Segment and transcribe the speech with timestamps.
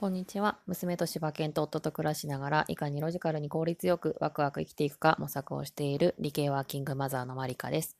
[0.00, 0.60] こんにちは。
[0.68, 7.96] 娘と柴犬と夫と暮らしながら、いかにロジカルに効率よくワクワク生きていくか模索をしている理系ワーキングマザーのマリカです。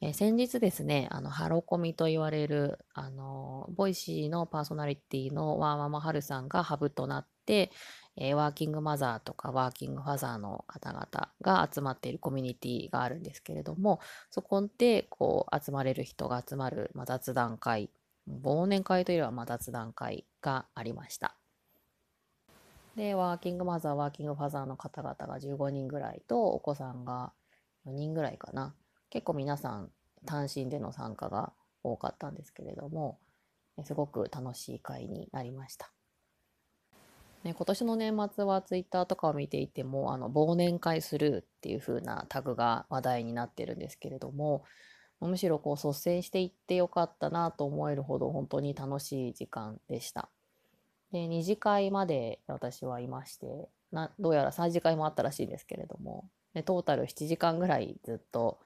[0.00, 7.70] えー先日ですね、あの、ハルコミと言われる、あの、ボイシーのパーソナリティのワーママハルさんがハブとなって、
[8.16, 11.06] えーワーキングマザーとかワーキングファザーの方々
[11.42, 14.00] が集まっているコミュニティがあるんですけれども、
[14.30, 17.90] そこで、こう、集まれる人が集まる、まあ、雑談会、
[18.26, 21.34] 忘年会というよりは、まあ、雑談会がありました。
[22.94, 27.32] で、ワーキングマザー、ワーキングファザーの方々が15人ぐらいと、お子さんが
[27.84, 28.74] 4人ぐらいかな。
[29.10, 29.90] 結構皆さん
[30.24, 33.18] 単身での参加が多かったんですけれども、
[33.82, 35.92] すごく楽しい会になりました。
[37.42, 44.64] ね、今年の年末はツイッターとかを見ていても、あの、忘年会スルーっていう風なタグが話題になってるんですけれども、
[45.20, 50.28] むしろこう率先していってよかったなと思えるほど本当に楽しい時間でした。
[51.12, 58.58] で、二次会まで私はいまして、な、どうやら3次会もあったらしいんですけれども、で、トータル7時間ぐらいずっと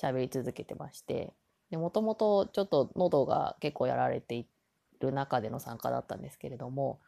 [0.00, 1.32] 喋り続けてまして、
[1.72, 4.46] もともとちょっと喉が結構やられてい
[5.00, 7.00] る中での参加だったんですけれども、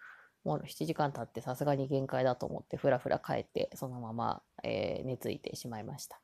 [0.45, 6.21] もう7時間経ってさすがに限界だと思ってふらふら帰ってそのまま、えー寝ついてしまいました。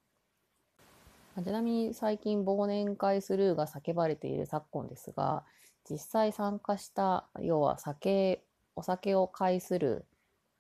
[1.42, 5.44] ちなみに最近忘年会スルーが叫ばれている昨今ですが、
[5.88, 8.42] 実際参加した、要は酒、
[8.76, 10.04] お酒を介する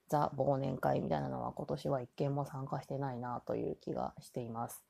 [0.08, 4.82] ザ忘年会みたいなのは今年は一件も参加してないなという気がしています。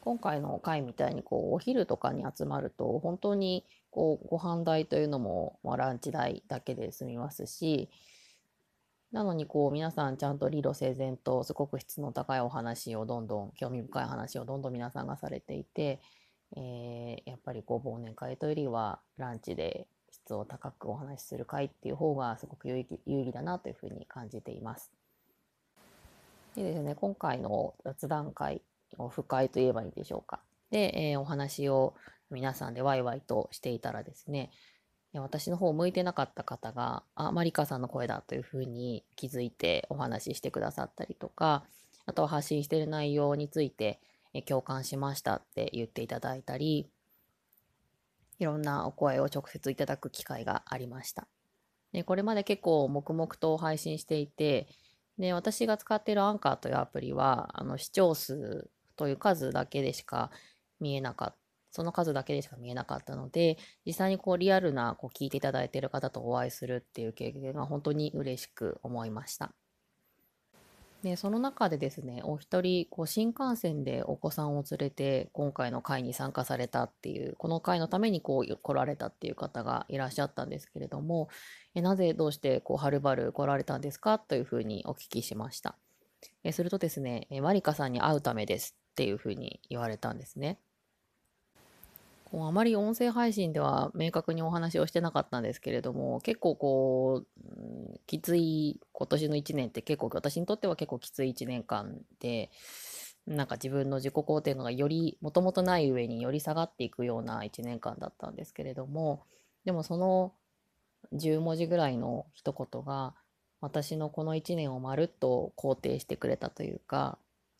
[0.00, 7.88] 今回の会みたいにこうお昼とかに集まると本当にこうご飯代というのも、まあ、ランチ代だけで済みますし
[9.12, 16.00] なのにこう皆さんちゃんと理路整然とすごく質の高いお話をどんどん興味深い話をどんどん皆さんがされていて、
[16.56, 19.86] えーやっぱりこう忘年会というよりはランチで
[20.24, 24.90] 質を高くお話しする会っていう方がすごく有意義有意義だなというふうに感じています。
[26.56, 28.62] でですね、今回の雑談会、
[28.98, 30.40] オフ会といえばいいでしょうか。
[30.70, 31.94] で、えーお話を
[32.30, 34.50] 皆さんでワイワイとしていたらですね、
[35.12, 41.64] 私の方向いてなかった方が、あ、マリカさんの声だというふうに気づいてお話ししてくださったりとか、
[42.06, 44.00] あとは発信している内容について
[44.34, 46.90] え共感しましたって言っていただいたり、
[48.38, 51.28] いろんなお声を直接いただく機会がありました。
[51.92, 54.68] で、これまで結構黙々と配信していて、
[55.18, 60.30] で、私が使っているアンカーというアプリは、あの視聴数という数だけでしか
[60.80, 61.36] 見えなかった。
[61.70, 69.52] その数だけでしか見えなかったので、実際にこうリアルなこう聞いていただいている方とお会いするっていう経験が本当に嬉しく思いました。
[71.04, 81.28] で、その中でですね、お一人、こう新幹線でお子さんを連れて今回の会に参加されたっていう、この会のためにこう来られたっていう方がいらっしゃったんですけれども、
[81.74, 85.76] えなぜどうしてこうはるばる来られたんですかというふうにお聞きしました。
[86.42, 90.58] えするとですね、えマリカさんに会うためですっていうふうに言われたんですね。
[92.34, 102.50] こうあまり音声配信では明確にお話をしてなかったんですけれども、結構こう、きつい今年の1年って結構私にとっては結構きつい1年間で、
[103.28, 109.22] なんか自分の自己肯定感がよりもともとない上により下がっていくような1年間だったんですけれども、
[109.64, 110.32] でもその
[111.12, 113.14] 10文字ぐらいの一言が
[113.60, 117.16] 私のこの1年をまるっと肯定してくれたというか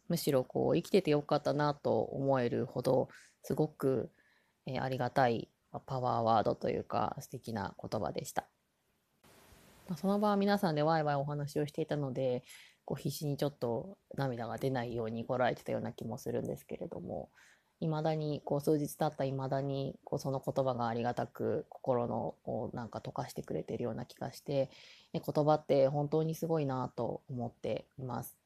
[0.08, 3.08] むしろこう生きててよかったなと思えるほど
[3.44, 4.10] すごく、
[4.66, 5.48] えーありがたい
[5.86, 8.48] パワーワードというか素敵な言葉でした。
[9.88, 12.42] まあその場は皆さんでワイワイお話をしていたので
[12.84, 17.30] こう必死にちょっと涙が出ないようにこらえてたような気もするんですけれども
[17.80, 24.70] いまだにこう数日経ったいまだにこうその言葉がありがたく心のこうなんか溶かしてくれてるような気がして
[25.12, 28.36] え言葉って本当にすごいなと思っています。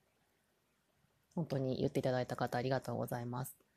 [1.35, 3.68] 本当に言っていただいた方ありがとうございます。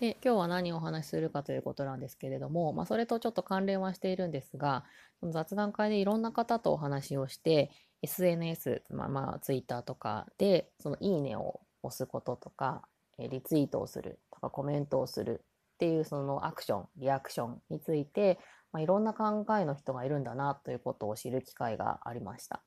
[0.00, 4.84] で、今日は何をお話しするかということなんですけれども、まあ、それとちょっと関連はしているんですが、
[5.20, 7.70] その雑談会でいろんな方とお話をして、
[8.02, 12.88] SNS、まあ、まあ、Twitter とかで、そのいいねを押すこととか、
[13.18, 15.44] リツイートをするとか、コメントをする
[15.74, 18.40] っていうそのアクション、リアクションについて、
[18.72, 22.64] まあ、いろんな考えの人がいるんだなということを知る機会がありました。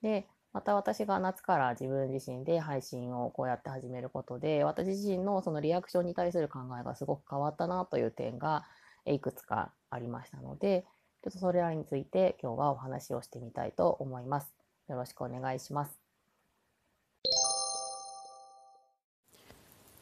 [0.00, 8.64] で、また私が夏から自分自身で配信をこうやって始めることで、私自身のそのリアクションに対する考えがすごく変わったなという点が
[9.06, 10.84] いくつかありましたので、
[11.22, 14.52] ちょっとそれらについて今日はお話をしてみたいと思います。
[14.88, 15.98] よろしくお願いします。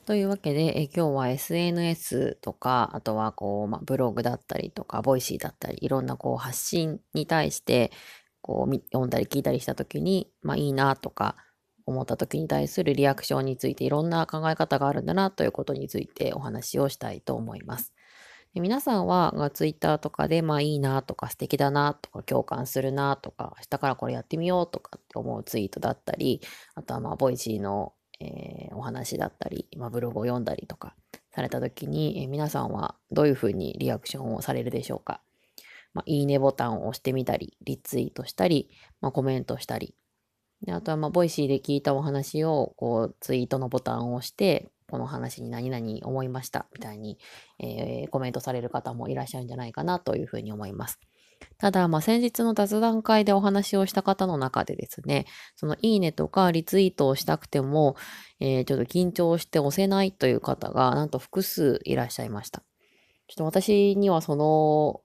[0.06, 7.92] というわけで、え今日は SNS とか、あとはこう、まあ、ブログだったりとか、ボイシーだったり、いろんなこう発信に対して、
[8.50, 11.36] こう読んだり聞いたりした時に、まあいいなとか
[11.86, 17.94] 思った時に対するリアクションについていろんな考え方があるんだなということについてお話をしたいと思います。
[18.52, 26.40] で皆さんはツイッターとかでまあいいなとか素敵だなとか共感するなとか明日からこれやってみようとかって思うツイートだったり
[26.74, 27.92] あとはまあボイシーの
[28.22, 30.94] えー、お話だったり、まあ、ブログを読んだりとか
[31.34, 35.22] された時に、えー、皆さんはどういうふうにリアクションをされるでしょうか？
[35.92, 38.70] まあ、いいねボタンを押してみたり、リツイートしたり、
[39.00, 39.94] まあ、コメントしたり。
[40.62, 47.18] であとは、まあ、ボイシーで聞いたお話を、こう、ツイートのボタンを押して、この話に何々思いました、みたいに、
[47.58, 50.98] えー、コメントされる方もいらっしゃるんじゃないかなというふうに思います。
[51.58, 55.26] ただ、まあ、先日の雑談会でお話をした方の中でですね、
[55.56, 57.96] そのいいねとかリツイートをしたくても、
[58.40, 62.62] えー、ちょっと緊張して押せないという方が、なんと複数いらっしゃいました。
[63.28, 65.00] ちょっと私にはその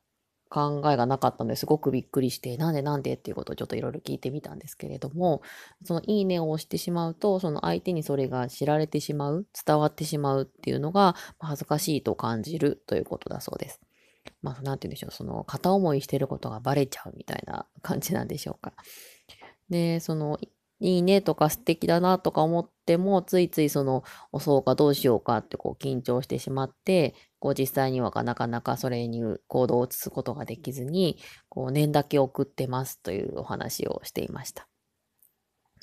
[0.55, 5.41] 考えがなかったのですごくびっくりして、なんでなんでっていうことをちょっといろいろ聞いてみたんですけれども、
[5.83, 13.81] そのいいねを押してしまうと、その相手にそれが知られてしまう、伝わってしまうっていうのが恥ずかしいと感じるということだそうです。
[14.41, 18.73] まあ、なんて言うんでしょう、その、片思いしてることがバレちゃうみたいな感じなんでしょうか。
[19.69, 20.39] で、その、
[20.79, 34.67] いいねとか素敵だなとか思っても、ついついその、押そうかどうしようかってこう緊張してしまって、こう実際にはなかなかそれに行動を移すことができずに、こう念だけ送ってますというお話をしていました。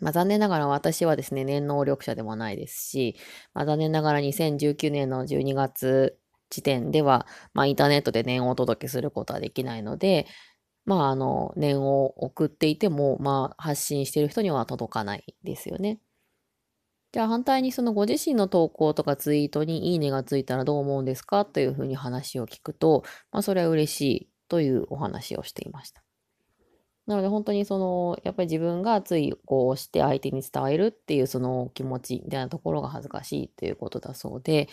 [0.01, 3.15] まあ、残念ながら私はですね、念能力者でもないですし、
[3.55, 6.19] まあ、残念ながら2019年の12月
[6.51, 10.27] 時点では、まあ、インターネットで念をお届けすることはできないので、
[10.85, 16.01] まあ、あの、念を送っていても、まあ、発信している人には届かないですよね。
[17.13, 26.03] じゃあ反対にそのご自身の投稿とかツイートにいいねがついたらどう思うんですかというふうに話を聞くと、まあそれは嬉しいというお話をしていました。
[27.07, 34.69] なので本当にその、やっぱり自分がついこうして相手に伝えるっていうその気持ちみたいなところが恥ずかしいっていうことだそうで、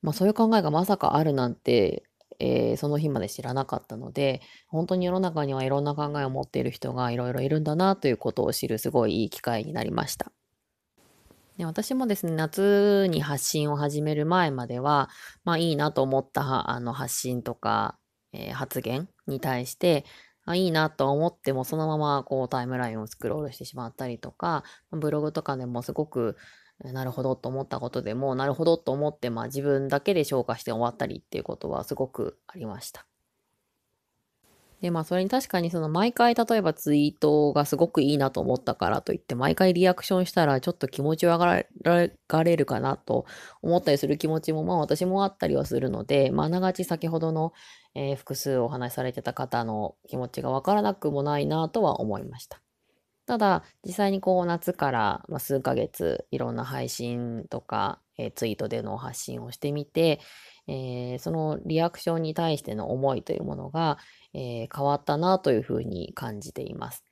[0.00, 2.04] まあそういう考えがまさかあるなんて、
[2.38, 10.32] えー、その日まで知らなかったので、本当に世の中にはいろんな考えを持っている人がいろいろいるんだなということを知るすごいいい機会になりました。
[11.58, 15.10] で私もですね、夏に発信を始める前までは、
[15.44, 17.98] まあいいなと思ったあの発信とか、
[18.32, 20.04] えー、発言に対して、
[20.44, 26.36] あいいなと思ってもそのままこうタイムラインをスクロールしてしまったりとか、ブログとかでもすごく
[26.80, 33.11] なるほどと思ったことでも、なるほどと思って、まあ自分だけで消化して終わったりっていうことはすごくありました。
[34.82, 41.64] で、まあそれに確かにその毎回例えばツイートがすごくいいなと思ったからといって毎回リアクションしたらちょっと気持ち上が
[42.42, 43.24] れるかなと
[43.62, 47.52] 思ったりする気持ちもまあ私もあったりはするので、まあながち先ほどの、
[47.94, 52.60] えー、複数お話しされてた方の気持ちがわからなくもないなとは思いました。
[53.24, 60.18] ただ、実際にこう夏から数ヶ月いろんな配信とか、えー、ツイートでの発信をしてみて、
[60.68, 63.98] えー、そのリアクションに対しての思いというものが、
[64.34, 67.04] えー、変わったなというふうに感じています。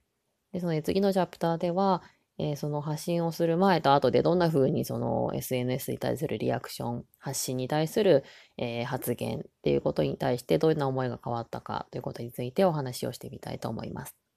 [0.53, 2.03] で、そので次のチャプターでは、
[2.39, 8.25] えー、その発信をする前と後でどんな風にその SNS に対するリアクション、発信に対する、
[8.57, 14.30] えー、発言っていうことに対してどんな思いが変わったかということについてお話をしてみたいと思います。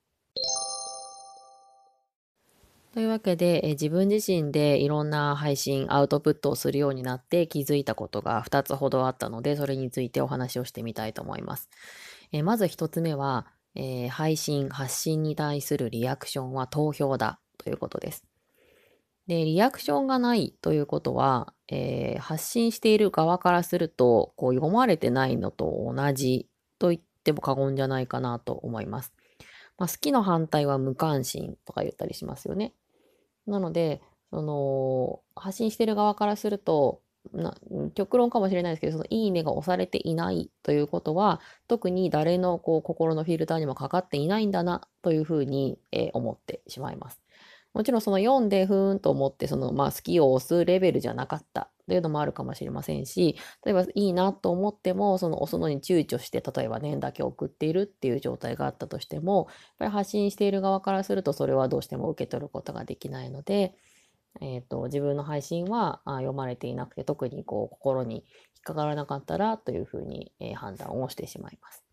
[2.94, 11.72] というわけで、え自分自身でいろんな配信、アウトプットをするようになって気づいたことが2つほどあったので、それについてお話をしてみたいと思います。
[12.32, 18.26] えまず1つ目は、えー、配信、発信に対するリアクションは投票だということです。
[19.26, 26.48] で、リアクションがないということは、えー、発信している側からすると、こう読まれてないのと同じ
[26.78, 29.14] と言っても過言じゃないかなと思います。
[29.80, 32.76] まあ、好きの反対は無関心とか言ったりしますよね。
[33.48, 37.56] なので、その、発信してる側からすると、な
[37.96, 47.23] 極論かもしれないですけど、そのいいねが押されていないということは、特に誰のこう心のフィルターにもかかっていないんだなというふうに、えー、思ってしまいます。
[47.74, 63.76] もちろんその読んでふーんと思って、そのまあ好きを押すレベルじゃなかったというのもあるかもしれませんし、例えばいいなと思っても、その押すのに躊躇して、例えば念だけ送っているっていう状態があったとしても、やっぱり発信している側からすると、それはどうしても受け取ることができないので、
[64.42, 68.24] えっ、ー、と、自分の配信は読まれていなくて、特にこう、心に引っ
[68.64, 71.84] かからなかったら、というふうに、えー、判断をしてしまいます。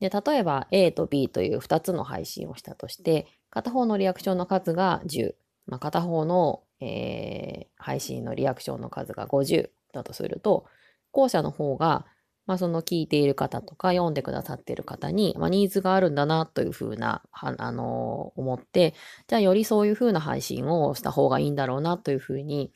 [0.00, 5.34] で、例えば A と B という2つの配信をしたとして、片方のリアクションの数が10、
[5.66, 10.66] まあ、片方のえー、配信のリアクションの数が50だとすると、
[11.12, 12.06] 後者の方が、
[12.46, 18.94] まあ、その聞いている方とか読んでくださっている方に、まあ、ニーズがあるんだなというふうな、あのー、思って、
[19.26, 22.72] じゃあよりそういうふうな配信をした方がいいんだろうなというふうに、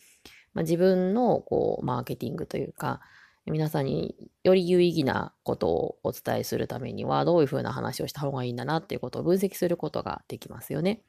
[0.54, 3.00] まあ、自分のこうマーケティングというか、
[3.46, 11.02] 皆さんにより有意義なことをお伝えするためにはどういうふうな話をした方がいいんだなっていうことを分析することができますよね。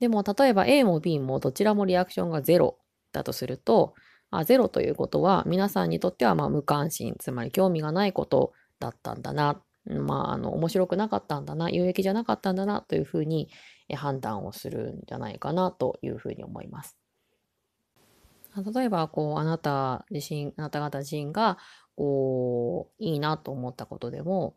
[0.00, 2.76] でも例えば A も B もどちらもリアクションが0
[3.12, 3.94] だとすると
[4.30, 13.50] あ0ということは皆さんにとってはま無関心つまり興味がないことだったんだなまああの面白くなかったんだな有益じゃなかったんだなというふうに
[13.94, 16.99] 判断をするんじゃないかなというふうに思います。
[18.56, 21.58] 例えばこうあなた自身あなた方自身が
[21.96, 24.56] こういいなと思ったことでも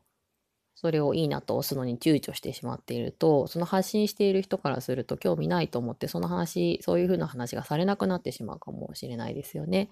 [0.76, 9.90] それをいいなと押すのに躊躇してしまっているとその発信している人からすると興味ないと思ってその話そういうふうな話がされなくなってしまうかもしれないですよね。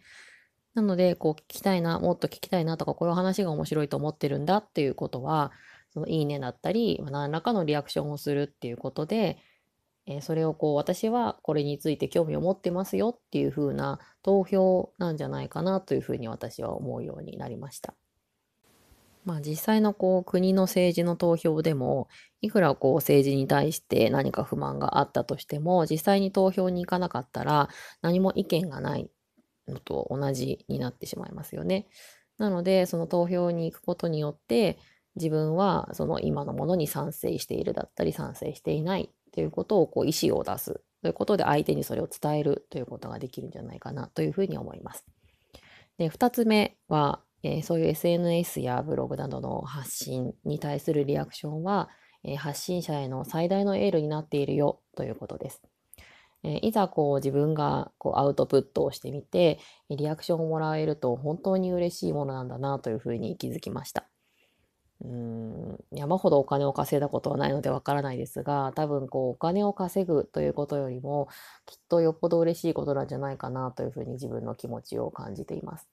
[0.74, 5.52] なのでこう聞きたいなもっと聞きたいなとかこういう話が面白いと思ってるんだっていうことは
[5.94, 9.38] そのいいねだったり何らかのリアクションをするっていうことで
[10.08, 17.94] えー、それをこう私はこれについて興味を持ってますよっていう風な投票なんじゃないかなというふうに私は思うようになりました。
[19.24, 22.08] まあ実際のこう国の政治の投票でも
[22.42, 27.70] いくらこう政治に対して何か不満があったとしても実際に投票に行かなかったら
[28.02, 29.12] 何も意見がない
[29.68, 31.88] のと同じになってしまいますよね。
[32.40, 34.80] なのでその投票に行くことによって
[35.16, 45.06] 自分はその今のものに賛成しているだったり賛成していないということをこう意思を出すということで相手にそれを伝えるということができるんじゃないかなというふうに思います。
[45.98, 51.90] で2つ目は、えー、そういう SNS やブログなどの発信に対するリアクションは、
[52.24, 55.62] えー、発信者への最大のエールになっているよということです。
[56.44, 59.60] え、いざこう自分がこうアウトプットをしてみて
[59.90, 64.11] リアクションをもらえると本当に嬉しいものなんだなというふうに気づきました。
[65.04, 71.28] うん山ほどお金を稼いだことはないのでわからないですが多分こうお金を稼ぐということよりも
[71.66, 75.90] きっとよっぽど嬉しいことなんじゃないかなというふうに自分の気持ちを感じています。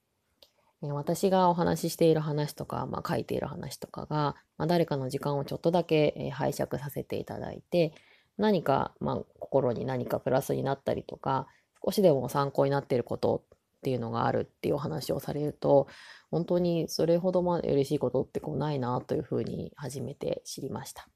[0.81, 7.91] 私がお話ししている話とか、まあ、書いている話とかが、まあ、誰かの時間をちょっとだけ拝借させていただいて
[8.37, 11.47] 何か、まあ、心に何かプラスになったりとか
[11.83, 13.43] 少しでも参考になっていること
[13.79, 15.87] っていうのがあるっていうお話をされると
[16.29, 21.07] 本当にそれほどまで嬉しいことってこうないなというふうに初めて知りました。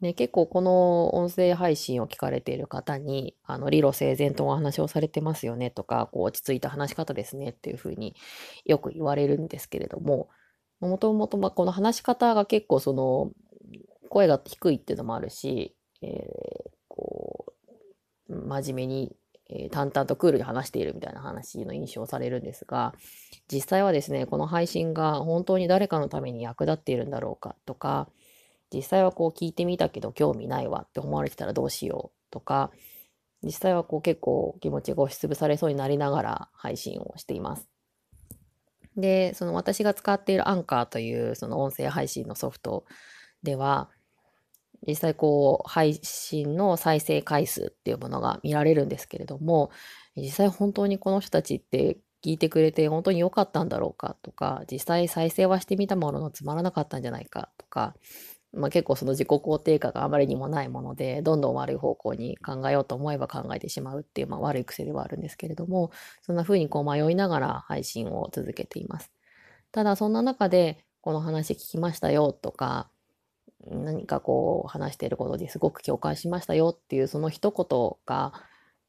[0.00, 8.16] ね、結構この音声配信を聞かれている方に、あの、理路整然とお話をされてますよねとか、こう落ち着いた話し方ですねっていうふうに
[8.64, 10.28] よく言われるんですけれども、
[10.80, 13.30] もともとまこの話し方が結構その
[14.08, 17.54] 声が低いっていうのもあるし、えー、こ
[18.28, 19.16] う、真面目に
[19.54, 22.94] えー、淡々とクールに話しているみたいな話の印象をされるんですが、
[23.50, 28.08] 実際はですね、この配信が本当に誰かのために役立っているんだろうかとか、
[28.72, 32.70] 実際はこう聞いてみたけど興味ないわって思われてたらどうしようとか、
[33.42, 37.68] 実際はこう結構気持ちが押しつぶされそうになりながら配信をしています。
[38.96, 42.84] で、その私が使っているアンカーというその音声配信のソフト
[43.42, 43.90] では、
[44.86, 49.70] 実際こう配信の再生回数っていうものが見られるんですけれども
[50.16, 57.94] 実際本当にこの人たちって聞いてくれて本当に良かったんだろうかとか実際再生はしてみたもののつまらなかったんじゃないかとか、
[58.52, 65.90] まあ、結構その自己肯定感があまりにもないものでどんどん悪い方向に考えようと思えば考えてしまうっていう、まあ、悪い癖ではあるんですけれども
[66.22, 69.10] そんな風にこう迷いながら配信を続けています。
[69.72, 72.90] ただそんな中でこの話聞きましたよとか
[73.70, 78.32] 何かこう話していることですごく共感しましたよっていうその一言が、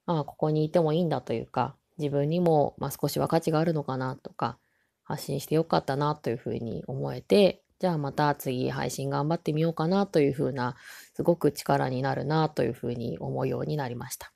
[0.05, 4.57] ああ、ここにいてもいいんだというか、自分にも、まあ、少しは価値があるのかなとか、
[5.03, 10.75] 発信してよかったなというふうに思えて、じゃあまた次配信頑張ってみようかなというふうな、
[11.13, 14.32] すごく力になるなというふうに思うようになりました。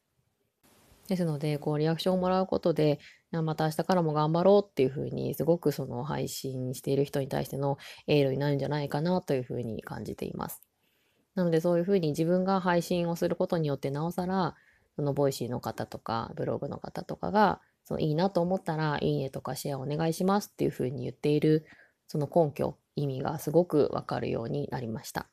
[1.07, 2.99] ですので、こうリアクションをもらうことで、
[3.31, 10.61] また明日からも頑張ろうっていうふうに、すごくその配信している人に対してのエールになるんじゃないかなというふうに感じています。
[11.35, 14.55] なのでそういうふうに自分が配信をすることによってなおさら、
[14.95, 21.65] そのボイシーの方とかブログの方とかが、そのいいなと思ったらいいねとかシェアお願いしますっていうふうに言っている
[22.07, 25.27] その根拠、意味がすごくわかるようになりました。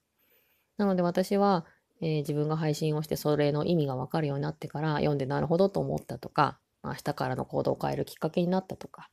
[0.76, 1.64] なので私は
[2.00, 9.08] えー、自分が配信をしてそれの意味がわかるようになってから読んでなるほどと思ったとか、明日からの行動を変えるきっかけになったとか、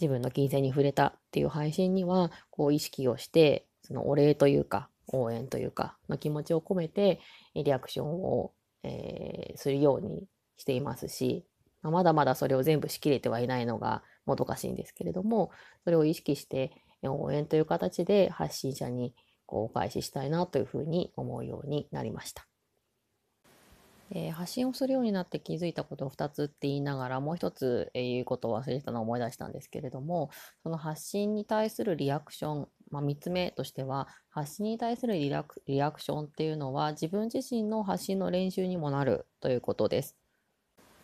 [0.00, 7.20] 自分の金銭に触れたっていう配信には、こう意識をして、そのお礼というか、応援というか、の気持ちを込めて、
[7.54, 11.44] リアクションを、えー、するようにしていますし、
[11.82, 15.50] ま、だまだそれを全部しきれてはいないのがもどかしいんですけれども、
[15.84, 16.72] それを意識して
[17.02, 19.14] 応援という形で発信者に
[19.52, 22.46] お返ししたいなというふうに思うようになりました。
[24.14, 30.30] えー、発信をするようになって気づいたことを2つって言いながらもう1つ、え、言うことを忘れてたのを思い出したんですけれども
[30.62, 40.21] その発信に対するリアクション、まあ、3つ目としては発信に対するリアクリアクションっていうのは自分自身の発信の練習にもなるということです。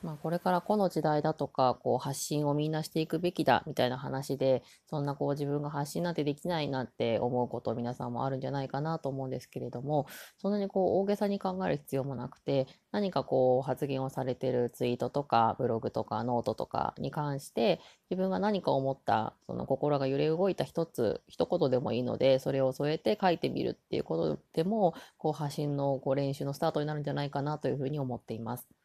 [0.02, 28.77] まあ、これからこの時代だとかこう発信をみんなしていくべきだみたいな話でそんなこう自分が発信なんてできないなって思うこと皆さんもあるんじゃないかなと思うんですけれどもそんなにこう大げさに考える必要もなくて何かこう発言をされてるツイートとかブログとかノートとかに関して自分が何か思ったその心が揺れ動いた一つ一言でもいいのでそれを添えて書いてみるっていうことでもこう発信のこう練習のスタートになるんじゃないかなというふうに思っています。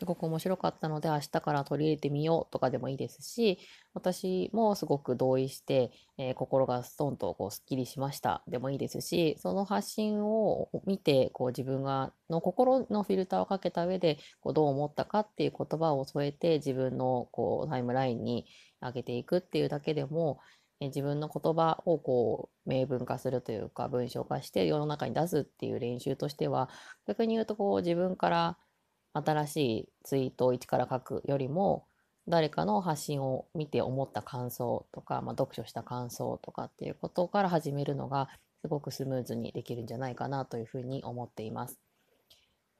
[0.00, 3.58] すごく面白かったので明日から取り入れてみようとかでもいいですし
[3.92, 8.42] 私もすごく同意して、えー、心がストンとこうすっきりしました。
[8.48, 18.46] でもいいですしその発信を見てこう自分がの心のフィルターをかけた上でこうどう思ったかっていう言葉を添えて自分のこうタイムラインに
[18.80, 20.40] 上げていくっていうだけでも
[20.80, 26.70] 自分の言葉をこう明文化するというか文章化して世の中に出すっていう練習としては
[27.06, 28.58] 逆に言うとこう自分から
[29.12, 31.86] 新しいツイートを一から書くよりも
[32.28, 38.28] 誰かの発信を見て思った感想とか、まあ、読書した感想とかっていうことから始めるのが
[38.62, 41.80] すごくスムーズにできるんじゃないかなというふうに思っています。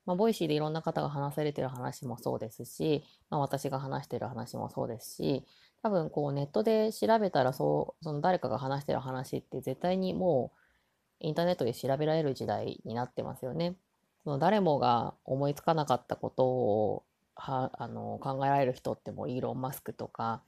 [0.07, 5.45] まあ、ボイシーでいろんな方が話されてる話もそうですし、まあ、私が話してる話もそうですし
[5.83, 10.53] 多分こうネットで調べたらそうその誰かが話してる話って絶対にも
[11.21, 13.77] うインターネットで調べられる時代になってますよね。
[14.25, 20.43] その誰もが思いつかなかったことをはあの考えられる人ってもうイーロン・マスクとか、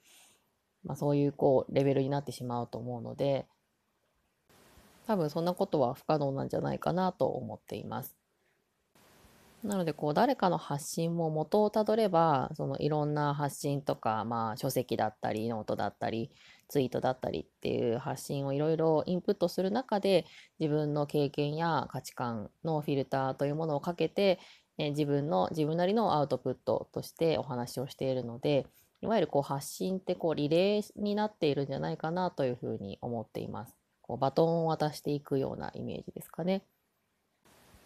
[0.84, 3.46] まあ、そういうこうレベルになってしまうと思うので
[5.06, 8.14] 多分そんなことは不可能なんじゃないかなと思っています。
[9.64, 16.32] なのでこう誰かの発信も元をたどればそのいろんな発信とか、まあ、書籍だったりノートだったり
[16.72, 20.24] ツイートだったりっていう発信をいろいろインプットする中で
[20.58, 24.38] 自分の経験や価値観のフィルターというものをかけて、
[24.78, 28.66] え自分の自分なりのアウトプットとしてお話をしているので
[29.02, 33.76] いわゆるこう発信ってこうリレーになっているんじゃないかなというふうに思っています。
[34.00, 36.64] こうバトンを渡していくようなイメージですかね。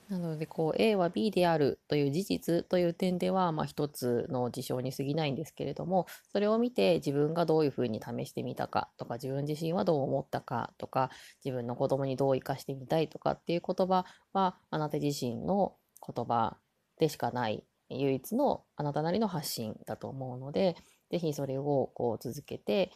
[0.09, 11.11] なのでこう A は B であるという事実という点では、まあ、一つの事象に過ぎないんですけれどもそれを見て自分がどういうふうに試してみたかとか自分自身はどう思ったかとか
[11.45, 15.75] 自分の子供にどう生かしてみたいとかっていう言葉はあなた自身の
[16.07, 16.57] 言葉
[16.99, 20.77] でしかない唯一のあなたなりの発信だと思うので
[21.11, 22.93] 是非それをこう続けて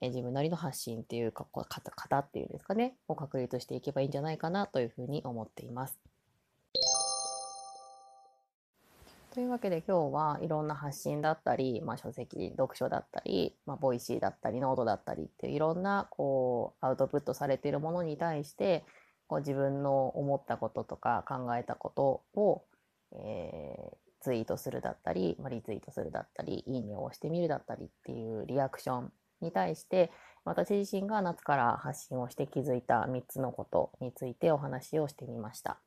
[0.00, 6.11] 自分なりの発信っていうか型っていうんですかねを確立していけばいいんじゃないかなというふうに思っています。
[9.32, 18.84] というわけで今日はいろんな発信だったり、まあ、書籍読書だったり、まあ、ボイシーだったりノートだったりっていういろんなこうアウトプットされているものに対して
[19.28, 22.64] こう自分の思ったこととか考えたことを、
[23.12, 30.12] えー、ツイートするだったり、まあ、リツイートするだったりいいねを押してみるだったりっていうリアクションに対して
[30.44, 35.80] 私自身が夏から発信をして気づいた3つのことについてお話をしてみました。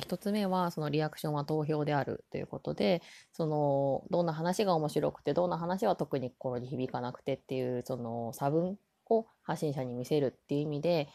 [0.00, 3.02] 1つ目はそのリアクションは投票であるということで
[3.32, 8.78] そのどんな話が面白くてどんな話は特に心に響かなくてっていうその差分
[9.10, 11.08] を発信者に見せるっていう意味で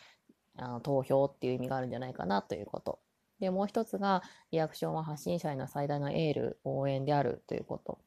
[0.57, 2.99] あの投票っていう意味があるんじゃないかなということ。
[3.39, 7.99] でもう一つがリアクションは発信者への最大のエール応援であるということ。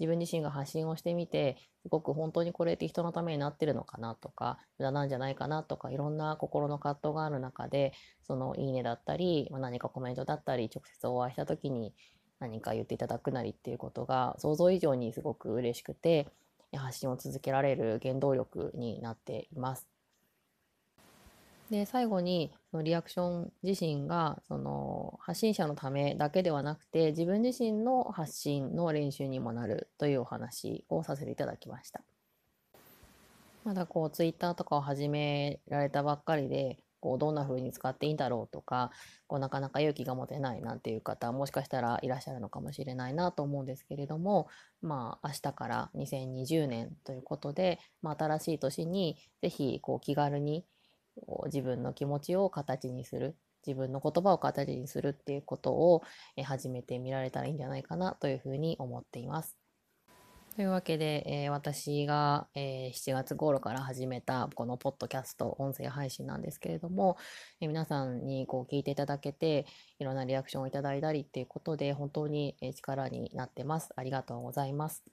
[0.00, 7.92] 自分自身が発信をしてみてすごく本当にこれって人のためになってるのかなとか無駄なんじゃないかなとかいろんな心の葛藤がある中で
[8.26, 11.94] そのいいねだったり、ま、何かコメントだったり直接お会いした時に
[12.40, 16.26] 何か言っていただくなりっていうことが想像以上にすごく嬉しくて
[16.74, 19.89] 発信を続けられる原動力になっています。
[21.70, 32.02] で最後にそのリアクション自身がその発信者のためだけではなくて自分自身の発信の練習にもなるというお話をさせていただきました。
[33.64, 38.90] まだこうツイッターとかを始められたばっかりでこうどんな風に使っていいんだろうとか
[39.26, 44.48] こうなかなか勇気が持てないなんていう方もしかしたらいらっしゃるのかもしれないなと思うんですけれども
[44.82, 50.64] まあ明日から2020年ということで、まあ、新しい年に是非こう気軽に
[51.46, 56.02] 自分の気持ちを形にする自分の言葉を形にするっていうことを、
[56.36, 59.56] え始めてみられたらいいんじゃないかなというふうに思っています。
[60.56, 67.16] というわけで、えー、私が、えー、7月頃から始めたこのポッドキャスト音声配信なんですけれども、
[67.60, 69.66] えー、皆さんにこう聞いていただけて
[70.00, 73.90] いろんなリアクションをいただいたりっていうことで本当に力になってます。
[73.94, 75.04] ありがとうございます。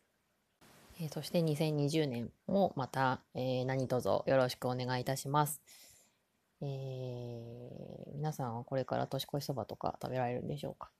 [1.00, 5.62] えそして2020年もまた、え何卒よろしくお願いいたします。
[6.62, 10.92] えー、皆さんはこれから年越しそばとか食べられるんでしょうか？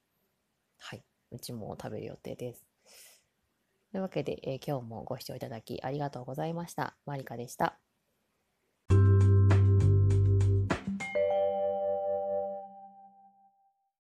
[0.80, 1.04] はい。
[1.32, 2.66] うちも食べる予定です。
[3.92, 6.96] というわけで、えー、今日もご視聴いただきありがとうございました。
[7.06, 7.87] マリカでした。